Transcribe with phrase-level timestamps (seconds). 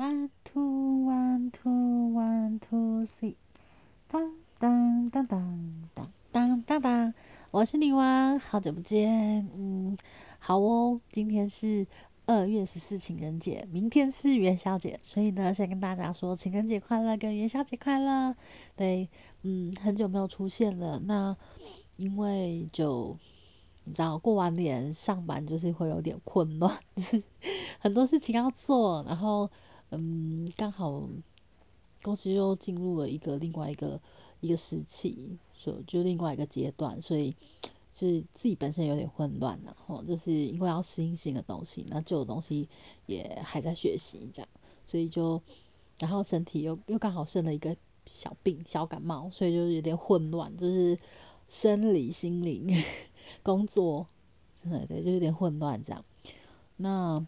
[0.00, 3.34] One two one two one two three，
[4.08, 7.14] 当当当当当当当当，
[7.50, 9.46] 我是女王，好久不见。
[9.54, 9.94] 嗯，
[10.38, 11.86] 好哦，今天是
[12.24, 18.34] 二月十四情人节，明天是元宵节，所以呢，先跟大家说情人节快乐跟元宵节快乐。
[18.74, 19.06] 对，
[19.42, 21.36] 嗯，很久没有出现了，那
[21.98, 23.14] 因为就
[23.84, 27.22] 你知道，过完年上班就是会有点混乱，就 是
[27.78, 29.50] 很多事情要做，然后。
[29.92, 31.02] 嗯，刚好
[32.02, 34.00] 公司又进入了一个另外一个
[34.40, 37.34] 一个时期，就就另外一个阶段，所以
[37.94, 42.68] 是自己本身有点混乱然后就是因为要适应新的东西，那旧的东西
[43.06, 44.48] 也还在学习，这样，
[44.86, 45.42] 所以就
[45.98, 47.76] 然后身体又又刚好生了一个
[48.06, 50.96] 小病，小感冒，所以就有点混乱，就是
[51.48, 52.72] 生理、心灵、
[53.42, 54.06] 工作，
[54.56, 56.04] 真的对，就有点混乱这样。
[56.76, 57.26] 那。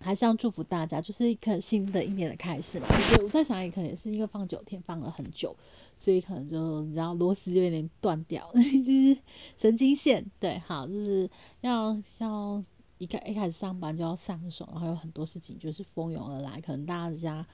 [0.00, 2.86] 还是要祝福大家，就是一个新的一年的开始嘛。
[2.88, 5.54] 我觉得我在想，也可能是因为放九天放了很久，
[5.96, 9.18] 所以可能就你知道螺丝就有点断掉， 就是
[9.56, 10.24] 神经线。
[10.38, 11.28] 对，好，就是
[11.60, 12.62] 要要
[12.98, 16.60] 一开一开始上班就要上手，然后有很多事情就是蜂拥而来。
[16.60, 17.44] 可能大家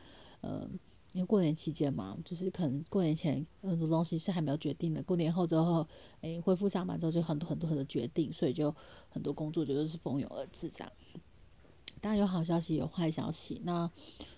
[0.40, 0.68] 呃，
[1.12, 5.86] 因为过年期间嘛，就是可能过年前很多东西是还没有决定的，过年后之后，
[6.20, 8.74] 诶，恢复上班之后就很多很多很多决定，所以就
[9.08, 10.92] 很多工作就是蜂拥而至这样。
[12.04, 13.90] 当然有好消息，有坏消息，那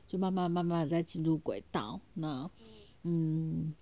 [0.06, 2.00] 就慢慢慢慢在进入轨道。
[2.14, 2.48] 那
[3.03, 3.75] 嗯，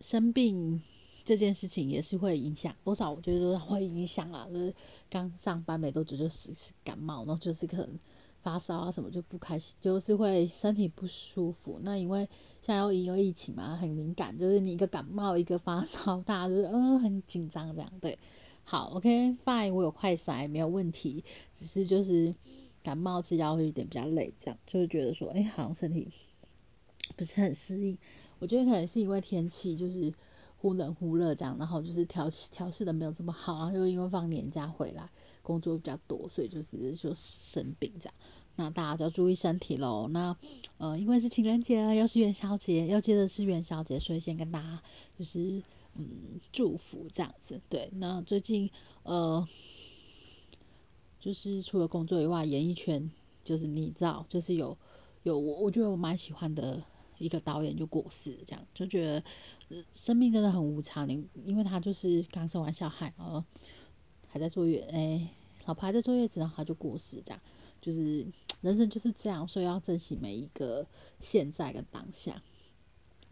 [0.00, 0.80] 生病
[1.22, 3.12] 这件事情也是会影响多少？
[3.12, 4.48] 我觉得都会影响啊。
[4.48, 4.74] 就是
[5.10, 8.00] 刚上班没多久就是是感冒，然后就是可能
[8.40, 11.78] 发烧啊什么就不开心，就是会身体不舒服。
[11.82, 12.26] 那因为
[12.62, 18.18] 现在又因为疫情嘛，很敏感，就是你一个感冒一个发烧，大家就是嗯很紧张这样对。
[18.68, 21.22] 好，OK，Fine，我有快塞，没有问题。
[21.54, 22.34] 只是就是
[22.82, 26.08] 感冒吃药会有点比较累，这样就是觉得说，哎，好像身体
[27.14, 27.96] 不是很适应。
[28.40, 30.12] 我觉得可能是因为天气就是
[30.56, 35.08] 忽冷忽热这样，然后就是调调试的没有这么好，然后又因为放年假回来
[35.42, 38.14] 工作比较多，所以就是就生病这样。
[38.56, 40.08] 那大家就要注意身体喽。
[40.08, 40.36] 那
[40.78, 44.82] 呃，因为是情人节，又是元宵节，要接的是元宵节，所以先跟大家
[45.16, 45.62] 就是。
[45.98, 47.90] 嗯，祝福这样子，对。
[47.94, 48.70] 那最近
[49.02, 49.46] 呃，
[51.18, 53.10] 就是除了工作以外，演艺圈
[53.44, 54.76] 就是你知道，就是有
[55.22, 56.82] 有我，我觉得我蛮喜欢的
[57.18, 61.08] 一个导演就过世，这样就觉得生命真的很无常。
[61.08, 63.42] 你因为他就是刚生完小孩，然后
[64.28, 65.28] 还在坐月，哎，
[65.64, 67.40] 老婆还在坐月子，然后他就过世，这样
[67.80, 68.26] 就是
[68.60, 70.86] 人生就是这样，所以要珍惜每一个
[71.20, 72.42] 现在跟当下。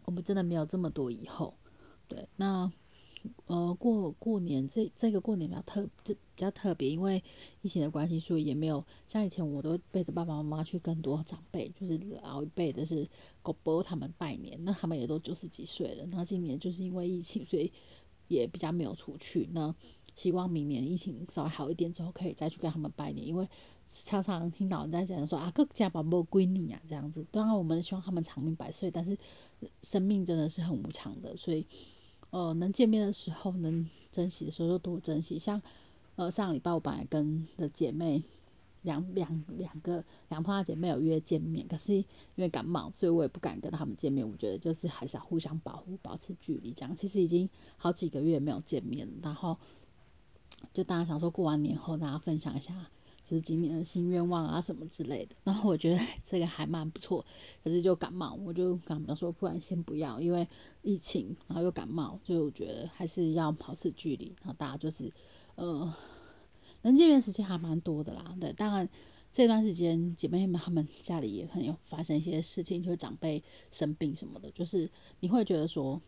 [0.05, 1.53] 我们真的没有这么多以后。
[2.07, 2.71] 对，那
[3.47, 7.23] 呃过过年这这个过年比较特这比较特别，因为
[7.63, 13.07] 疫情的关系，所以也没有像以前我都背着爸爸妈妈去更多长辈，就是老一辈的是
[13.41, 16.05] 狗伯他们拜年，那他们也都九十几岁了。
[16.07, 17.71] 那今年就是因为疫情，所以
[18.27, 19.49] 也比较没有出去。
[19.53, 19.73] 那
[20.15, 23.47] 希望明年疫情稍微好一点之后，可以再去跟他们拜年，因为
[23.87, 27.25] 常常听到人在讲说啊，各家宝宝归你啊这样子。
[27.31, 29.17] 当然我们希望他们长命百岁，但是
[29.81, 31.65] 生命真的是很无常的，所以。
[32.35, 35.39] 呃，能见面的时候，能珍惜的时候就多珍惜。
[35.39, 35.61] 像，
[36.17, 38.21] 呃，上礼拜我本来跟的姐妹
[38.81, 44.29] 两两两个两朋姐妹有约见面，可是因为感冒，所以我也不敢跟他们见面。
[44.29, 46.73] 我觉得就是还是要互相保护，保持距离。
[46.73, 49.57] 这样其实已经好几个月没有见面，然后
[50.73, 52.73] 就大家想说过完年后大家分享一下。
[53.27, 55.99] 就是今年的新愿望啊什么之类的，然后我觉得
[56.29, 57.25] 这个还蛮不错，
[57.63, 60.47] 可是就感冒，我就跟他们说，不然先不要，因为
[60.83, 64.27] 疫情，然后又感冒，就我觉得还是要保持距离。
[64.43, 65.11] 然后大家就是，
[65.55, 65.91] 呃，
[66.83, 68.37] 能见面时间还蛮多的啦。
[68.39, 68.87] 对，当然
[69.33, 74.87] 这段时间姐妹们她们家里也可能有发生一些事情，就是长辈生病什么的，就是
[75.21, 75.99] 你会觉得说，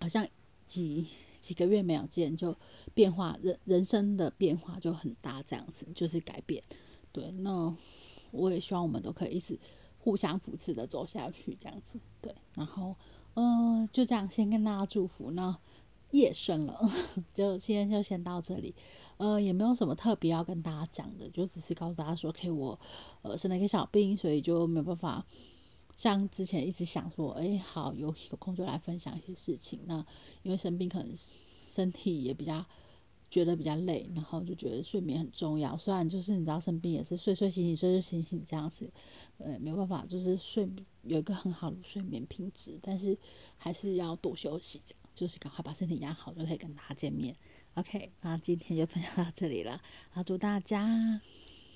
[0.00, 0.26] 好像
[0.66, 1.06] 几。
[1.44, 2.56] 几个月没有见，就
[2.94, 6.62] 变化人人生的变化就很大，这样子就是改变。
[7.12, 7.76] 对，那
[8.30, 9.58] 我也希望我们都可以一直
[9.98, 12.00] 互相扶持的走下去，这样子。
[12.22, 12.96] 对，然后
[13.34, 15.30] 嗯，就这样先跟大家祝福。
[15.32, 15.54] 那
[16.12, 16.90] 夜深了，
[17.34, 18.74] 就今天就先到这里。
[19.18, 22.78] 呃，也没有什么特别要跟大家讲的，就只是告诉大家说，可以我
[23.22, 25.24] 呃生了一个小病，所以就没有办法。
[25.96, 29.80] 像之前一直想说，哎，好有有空就来分享一些事情。
[29.86, 30.04] 那
[30.42, 32.64] 因为生病，可能身体也比较
[33.30, 35.76] 觉得比较累，然后就觉得睡眠很重要。
[35.76, 38.90] 虽然就是你知道生病也是睡睡醒醒睡睡醒醒这样子，
[39.38, 40.68] 呃，没有办法，就是睡
[41.02, 43.16] 有一个很好的睡眠品质，但是
[43.56, 44.80] 还是要多休息，
[45.14, 47.36] 就是赶快把身体养好，就可以跟大家见面。
[47.74, 49.80] OK，那今天就分享到这里了，
[50.10, 51.20] 好，祝大家。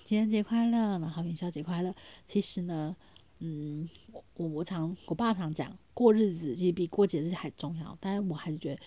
[0.04, 1.94] 情人节快乐，然后元宵节快乐。
[2.26, 2.96] 其实呢，
[3.40, 7.96] 嗯，我我我常我爸常讲，过日子其实比过节日还重要。
[8.00, 8.80] 但是我还是觉得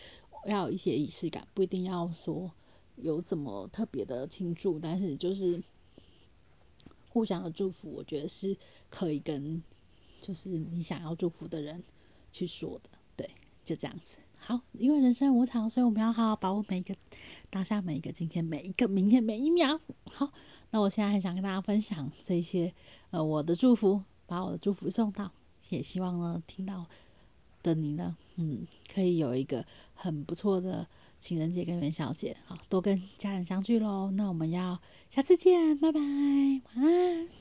[0.51, 2.51] 要有一些仪式感，不一定要说
[2.97, 5.61] 有怎么特别的庆祝，但是就是
[7.09, 8.55] 互相的祝福，我觉得是
[8.89, 9.61] 可以跟
[10.19, 11.83] 就是你想要祝福的人
[12.31, 12.89] 去说的。
[13.15, 13.29] 对，
[13.63, 14.17] 就这样子。
[14.43, 16.95] 好，因为人生无常，所以我们要好好把握每一个
[17.49, 19.79] 当下，每一个今天，每一个明天，每一秒。
[20.05, 20.31] 好，
[20.71, 22.73] 那我现在很想跟大家分享这些，
[23.11, 24.01] 呃，我的祝福，
[24.31, 25.29] 把我的祝福送到，
[25.67, 26.85] 也希望呢，听到
[27.61, 30.87] 的你呢，嗯，可以有一个很不错的
[31.19, 34.09] 情人节跟元宵节，好，多跟家人相聚喽。
[34.11, 34.79] 那我们要
[35.09, 37.40] 下次见，拜拜，晚安。